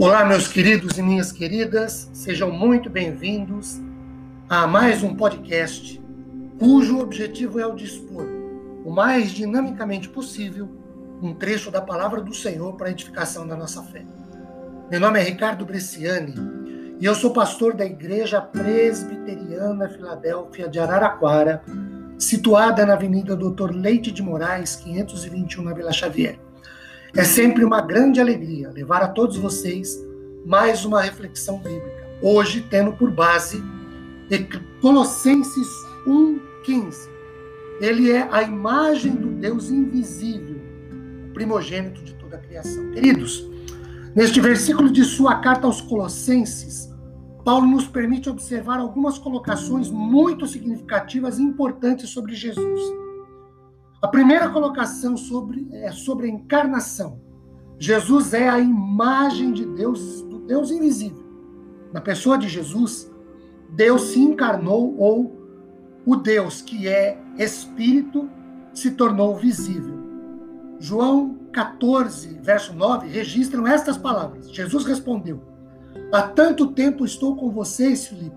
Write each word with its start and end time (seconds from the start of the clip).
Olá, 0.00 0.24
meus 0.24 0.48
queridos 0.48 0.96
e 0.96 1.02
minhas 1.02 1.30
queridas, 1.30 2.08
sejam 2.14 2.50
muito 2.50 2.88
bem-vindos 2.88 3.78
a 4.48 4.66
mais 4.66 5.02
um 5.02 5.14
podcast 5.14 6.00
cujo 6.58 7.00
objetivo 7.00 7.60
é 7.60 7.66
o 7.66 7.74
dispor 7.74 8.26
o 8.82 8.90
mais 8.90 9.30
dinamicamente 9.30 10.08
possível 10.08 10.70
um 11.20 11.34
trecho 11.34 11.70
da 11.70 11.82
palavra 11.82 12.22
do 12.22 12.32
Senhor 12.32 12.78
para 12.78 12.88
a 12.88 12.90
edificação 12.90 13.46
da 13.46 13.54
nossa 13.54 13.82
fé. 13.82 14.02
Meu 14.90 15.00
nome 15.00 15.20
é 15.20 15.22
Ricardo 15.22 15.66
Bresciani 15.66 16.34
e 16.98 17.04
eu 17.04 17.14
sou 17.14 17.34
pastor 17.34 17.74
da 17.74 17.84
Igreja 17.84 18.40
Presbiteriana 18.40 19.86
Filadélfia 19.86 20.66
de 20.66 20.78
Araraquara, 20.78 21.62
situada 22.18 22.86
na 22.86 22.94
Avenida 22.94 23.36
Doutor 23.36 23.70
Leite 23.70 24.10
de 24.10 24.22
Moraes, 24.22 24.76
521, 24.76 25.62
na 25.62 25.74
Vila 25.74 25.92
Xavier. 25.92 26.38
É 27.16 27.24
sempre 27.24 27.64
uma 27.64 27.80
grande 27.80 28.20
alegria 28.20 28.70
levar 28.70 29.02
a 29.02 29.08
todos 29.08 29.36
vocês 29.36 29.98
mais 30.46 30.84
uma 30.84 31.02
reflexão 31.02 31.58
bíblica. 31.58 32.08
Hoje, 32.22 32.64
tendo 32.70 32.92
por 32.92 33.10
base 33.10 33.62
Colossenses 34.80 35.66
1,15. 36.06 37.08
Ele 37.80 38.12
é 38.12 38.28
a 38.30 38.42
imagem 38.42 39.16
do 39.16 39.28
Deus 39.28 39.70
invisível, 39.70 40.60
primogênito 41.34 42.02
de 42.04 42.14
toda 42.14 42.36
a 42.36 42.38
criação. 42.38 42.92
Queridos, 42.92 43.44
neste 44.14 44.40
versículo 44.40 44.88
de 44.88 45.02
sua 45.04 45.40
carta 45.40 45.66
aos 45.66 45.80
Colossenses, 45.80 46.88
Paulo 47.44 47.66
nos 47.66 47.88
permite 47.88 48.30
observar 48.30 48.78
algumas 48.78 49.18
colocações 49.18 49.90
muito 49.90 50.46
significativas 50.46 51.38
e 51.38 51.42
importantes 51.42 52.10
sobre 52.10 52.34
Jesus. 52.34 52.80
A 54.02 54.08
primeira 54.08 54.48
colocação 54.48 55.16
sobre, 55.16 55.68
é 55.72 55.92
sobre 55.92 56.26
a 56.26 56.30
encarnação. 56.30 57.20
Jesus 57.78 58.32
é 58.32 58.48
a 58.48 58.58
imagem 58.58 59.52
de 59.52 59.66
Deus, 59.66 60.22
do 60.22 60.38
Deus 60.40 60.70
invisível. 60.70 61.22
Na 61.92 62.00
pessoa 62.00 62.38
de 62.38 62.48
Jesus, 62.48 63.10
Deus 63.70 64.02
se 64.02 64.18
encarnou 64.18 64.96
ou 64.98 65.38
o 66.06 66.16
Deus 66.16 66.62
que 66.62 66.88
é 66.88 67.20
espírito 67.36 68.28
se 68.72 68.92
tornou 68.92 69.36
visível. 69.36 69.98
João 70.78 71.38
14, 71.52 72.38
verso 72.42 72.72
9, 72.72 73.06
registram 73.08 73.66
estas 73.66 73.98
palavras. 73.98 74.50
Jesus 74.50 74.86
respondeu: 74.86 75.42
Há 76.10 76.22
tanto 76.22 76.68
tempo 76.68 77.04
estou 77.04 77.36
com 77.36 77.50
vocês, 77.50 78.06
Filipe, 78.06 78.36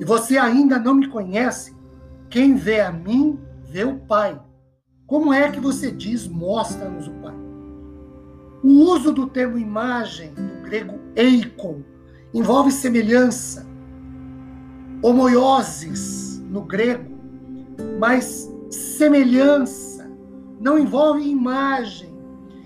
e 0.00 0.04
você 0.04 0.38
ainda 0.38 0.78
não 0.78 0.94
me 0.94 1.08
conhece. 1.08 1.76
Quem 2.30 2.54
vê 2.54 2.80
a 2.80 2.90
mim, 2.90 3.38
vê 3.64 3.84
o 3.84 3.98
Pai. 3.98 4.40
Como 5.12 5.30
é 5.30 5.50
que 5.50 5.60
você 5.60 5.90
diz, 5.90 6.26
mostra-nos 6.26 7.06
o 7.06 7.10
Pai? 7.10 7.34
O 8.64 8.68
uso 8.94 9.12
do 9.12 9.26
termo 9.26 9.58
imagem, 9.58 10.32
do 10.32 10.62
grego 10.62 10.98
eikon, 11.14 11.82
envolve 12.32 12.72
semelhança, 12.72 13.66
homoioses 15.02 16.42
no 16.48 16.62
grego, 16.62 17.14
mas 18.00 18.50
semelhança 18.70 20.10
não 20.58 20.78
envolve 20.78 21.28
imagem. 21.28 22.08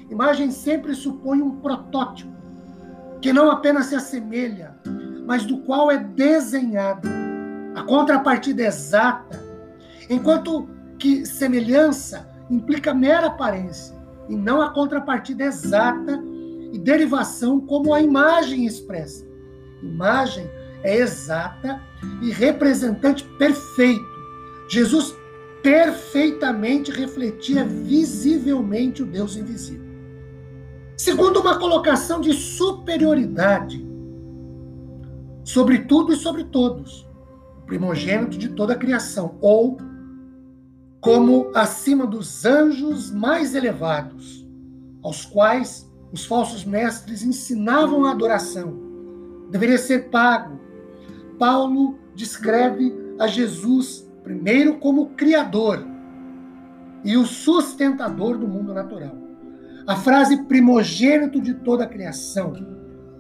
Imagem 0.09 0.53
sempre 0.53 0.95
supõe 0.95 1.43
um 1.43 1.57
protótipo, 1.57 2.31
que 3.21 3.33
não 3.33 3.51
apenas 3.51 3.87
se 3.87 3.97
assemelha, 3.97 4.79
mas 5.27 5.45
do 5.45 5.63
qual 5.63 5.91
é 5.91 5.99
desenhado. 5.99 7.09
A 7.75 7.83
contrapartida 7.83 8.63
exata, 8.63 9.45
enquanto 10.09 10.69
que 10.97 11.27
semelhança 11.27 12.36
implica 12.51 12.95
mera 12.95 13.27
aparência 13.27 13.95
e 14.29 14.37
não 14.37 14.61
a 14.61 14.71
contrapartida 14.71 15.45
exata 15.45 16.23
e 16.73 16.79
derivação 16.79 17.61
como 17.61 17.95
a 17.95 18.01
imagem 18.01 18.67
expressa. 18.67 19.27
Imagem 19.83 20.49
é 20.83 20.97
exata 20.97 21.81
e 22.23 22.31
representante 22.31 23.25
perfeito. 23.39 24.05
Jesus 24.69 25.15
perfeitamente 25.63 26.91
refletia 26.91 27.65
visivelmente 27.65 29.03
o 29.03 29.07
Deus 29.07 29.37
invisível. 29.37 29.87
Segundo 30.97 31.41
uma 31.41 31.59
colocação 31.59 32.21
de 32.21 32.33
superioridade 32.33 33.87
sobre 35.45 35.81
tudo 35.81 36.13
e 36.13 36.17
sobre 36.17 36.45
todos, 36.45 37.07
o 37.59 37.67
primogênito 37.67 38.39
de 38.39 38.49
toda 38.51 38.73
a 38.73 38.77
criação, 38.77 39.37
ou 39.41 39.77
como 41.01 41.51
acima 41.55 42.07
dos 42.07 42.45
anjos 42.45 43.11
mais 43.11 43.55
elevados, 43.55 44.47
aos 45.03 45.25
quais 45.25 45.91
os 46.13 46.25
falsos 46.25 46.65
mestres 46.65 47.23
ensinavam 47.23 48.05
a 48.05 48.13
adoração. 48.13 48.77
Deveria 49.51 49.79
ser 49.79 50.09
pago. 50.11 50.59
Paulo 51.39 51.99
descreve 52.15 52.93
a 53.19 53.27
Jesus 53.27 54.07
primeiro 54.25 54.79
como 54.79 55.11
Criador 55.11 55.87
e 57.05 57.17
o 57.17 57.25
sustentador 57.25 58.37
do 58.39 58.49
mundo 58.49 58.75
natural. 58.75 59.17
A 59.87 59.95
frase 59.95 60.43
primogênito 60.45 61.41
de 61.41 61.55
toda 61.55 61.85
a 61.85 61.87
criação. 61.87 62.53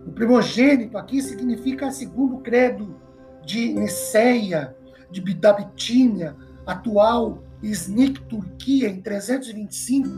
O 0.04 0.10
primogênito 0.10 0.98
aqui 0.98 1.22
significa, 1.22 1.93
segundo 1.93 2.37
o 2.37 2.41
credo 2.41 2.97
de 3.44 3.72
Niceia, 3.75 4.75
de 5.08 5.20
da 5.34 5.53
Bitínia, 5.53 6.34
atual 6.66 7.44
Iznik, 7.62 8.21
Turquia, 8.22 8.89
em 8.89 9.00
325 9.00 10.09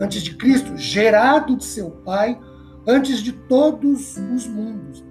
a.C., 0.00 0.76
gerado 0.76 1.56
de 1.56 1.64
seu 1.64 1.90
pai 1.90 2.38
antes 2.86 3.20
de 3.20 3.32
todos 3.32 4.16
os 4.16 4.46
mundos. 4.46 5.04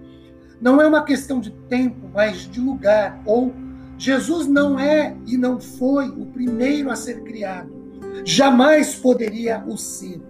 Não 0.59 0.81
é 0.81 0.87
uma 0.87 1.03
questão 1.03 1.39
de 1.39 1.51
tempo, 1.51 2.09
mas 2.13 2.49
de 2.49 2.59
lugar. 2.59 3.21
Ou 3.25 3.53
Jesus 3.97 4.47
não 4.47 4.79
é 4.79 5.15
e 5.27 5.37
não 5.37 5.59
foi 5.59 6.09
o 6.09 6.25
primeiro 6.27 6.89
a 6.89 6.95
ser 6.95 7.23
criado. 7.23 7.75
Jamais 8.25 8.95
poderia 8.95 9.63
o 9.67 9.77
ser, 9.77 10.21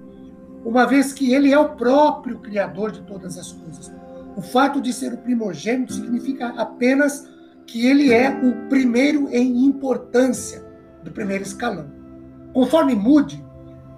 uma 0.66 0.86
vez 0.86 1.14
que 1.14 1.34
ele 1.34 1.54
é 1.54 1.60
o 1.60 1.76
próprio 1.76 2.40
Criador 2.40 2.92
de 2.92 3.02
todas 3.04 3.38
as 3.38 3.54
coisas. 3.54 3.92
O 4.36 4.42
fato 4.42 4.82
de 4.82 4.92
ser 4.92 5.14
o 5.14 5.18
primogênito 5.18 5.94
significa 5.94 6.50
apenas 6.50 7.28
que 7.66 7.86
ele 7.86 8.14
é 8.14 8.30
o 8.30 8.68
primeiro 8.68 9.30
em 9.30 9.66
importância 9.66 10.67
do 11.08 11.14
primeiro 11.14 11.44
escalão. 11.44 11.90
Conforme 12.54 12.96
Moody, 12.96 13.44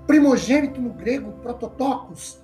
primogênito 0.07 0.81
no 0.81 0.91
grego, 0.91 1.33
prototokos, 1.41 2.39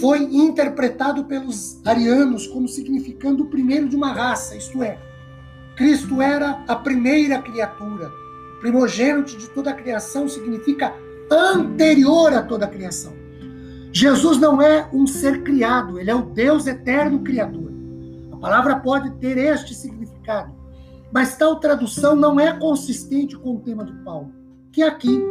foi 0.00 0.22
interpretado 0.22 1.24
pelos 1.24 1.80
arianos 1.86 2.46
como 2.46 2.68
significando 2.68 3.44
o 3.44 3.50
primeiro 3.50 3.88
de 3.88 3.96
uma 3.96 4.12
raça, 4.12 4.56
isto 4.56 4.82
é, 4.82 4.98
Cristo 5.76 6.22
era 6.22 6.62
a 6.68 6.76
primeira 6.76 7.40
criatura. 7.42 8.10
Primogênito 8.60 9.36
de 9.36 9.48
toda 9.50 9.70
a 9.70 9.74
criação 9.74 10.28
significa 10.28 10.94
anterior 11.30 12.32
a 12.32 12.42
toda 12.42 12.64
a 12.64 12.68
criação. 12.68 13.12
Jesus 13.92 14.38
não 14.38 14.60
é 14.60 14.88
um 14.92 15.06
ser 15.06 15.42
criado, 15.42 15.98
ele 15.98 16.10
é 16.10 16.14
o 16.14 16.22
Deus 16.22 16.66
eterno 16.66 17.20
criador. 17.20 17.72
A 18.32 18.36
palavra 18.36 18.76
pode 18.76 19.10
ter 19.16 19.36
este 19.36 19.74
significado, 19.74 20.54
mas 21.14 21.36
tal 21.36 21.60
tradução 21.60 22.16
não 22.16 22.40
é 22.40 22.52
consistente 22.58 23.38
com 23.38 23.54
o 23.54 23.60
tema 23.60 23.84
de 23.84 23.92
Paulo, 24.02 24.32
que 24.72 24.82
aqui 24.82 25.22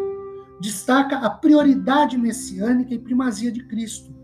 destaca 0.62 1.18
a 1.18 1.30
prioridade 1.30 2.18
messiânica 2.18 2.94
e 2.94 3.00
primazia 3.00 3.52
de 3.52 3.66
Cristo. 3.66 4.16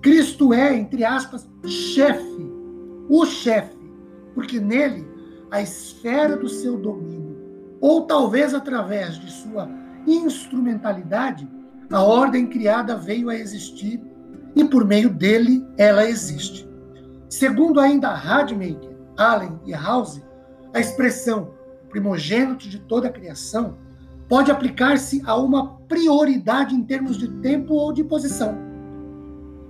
Cristo 0.00 0.54
é, 0.54 0.74
entre 0.74 1.04
aspas, 1.04 1.46
chefe, 1.66 2.50
o 3.10 3.26
chefe, 3.26 3.76
porque 4.34 4.58
nele 4.58 5.06
a 5.50 5.60
esfera 5.60 6.34
do 6.34 6.48
seu 6.48 6.78
domínio, 6.78 7.36
ou 7.78 8.06
talvez 8.06 8.54
através 8.54 9.18
de 9.18 9.30
sua 9.30 9.68
instrumentalidade, 10.06 11.46
a 11.92 12.02
ordem 12.02 12.46
criada 12.46 12.96
veio 12.96 13.28
a 13.28 13.36
existir 13.36 14.02
e 14.54 14.64
por 14.64 14.86
meio 14.86 15.10
dele 15.10 15.62
ela 15.76 16.08
existe. 16.08 16.66
Segundo 17.28 17.80
ainda 17.80 18.14
Radmacher, 18.14 18.96
Allen 19.18 19.60
e 19.66 19.72
House, 19.72 20.24
a 20.76 20.80
expressão 20.80 21.54
primogênito 21.88 22.68
de 22.68 22.78
toda 22.78 23.08
a 23.08 23.10
criação 23.10 23.78
pode 24.28 24.50
aplicar-se 24.50 25.22
a 25.24 25.34
uma 25.34 25.78
prioridade 25.88 26.74
em 26.74 26.82
termos 26.82 27.16
de 27.16 27.28
tempo 27.40 27.72
ou 27.72 27.94
de 27.94 28.04
posição. 28.04 28.58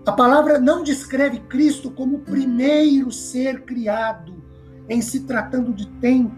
A 0.04 0.10
palavra 0.10 0.58
não 0.58 0.82
descreve 0.82 1.38
Cristo 1.40 1.92
como 1.92 2.16
o 2.16 2.20
primeiro 2.22 3.12
ser 3.12 3.62
criado 3.62 4.34
em 4.88 5.00
se 5.00 5.20
tratando 5.20 5.72
de 5.72 5.86
tempo, 6.00 6.34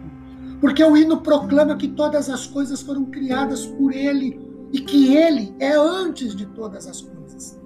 porque 0.60 0.84
o 0.84 0.94
hino 0.94 1.22
proclama 1.22 1.76
que 1.76 1.88
todas 1.88 2.28
as 2.28 2.46
coisas 2.46 2.82
foram 2.82 3.06
criadas 3.06 3.64
por 3.64 3.90
ele 3.90 4.38
e 4.70 4.80
que 4.80 5.16
ele 5.16 5.54
é 5.58 5.72
antes 5.72 6.34
de 6.34 6.44
todas 6.44 6.86
as 6.86 7.00
coisas. 7.00 7.58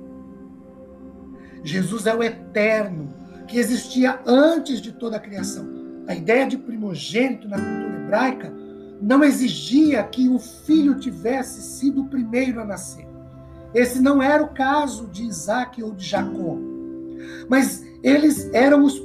Jesus 1.64 2.06
é 2.06 2.14
o 2.14 2.22
eterno, 2.22 3.12
que 3.48 3.58
existia 3.58 4.20
antes 4.24 4.80
de 4.80 4.92
toda 4.92 5.16
a 5.16 5.20
criação. 5.20 5.81
A 6.06 6.14
ideia 6.14 6.46
de 6.46 6.58
primogênito 6.58 7.48
na 7.48 7.56
cultura 7.56 7.96
hebraica 7.96 8.52
não 9.00 9.24
exigia 9.24 10.02
que 10.04 10.28
o 10.28 10.38
filho 10.38 10.98
tivesse 10.98 11.60
sido 11.62 12.02
o 12.02 12.08
primeiro 12.08 12.60
a 12.60 12.64
nascer. 12.64 13.06
Esse 13.74 14.00
não 14.00 14.22
era 14.22 14.42
o 14.42 14.52
caso 14.52 15.06
de 15.06 15.24
Isaac 15.24 15.82
ou 15.82 15.92
de 15.92 16.04
Jacó. 16.04 16.58
mas 17.48 17.84
eles 18.02 18.50
eram 18.52 18.84
os 18.84 18.98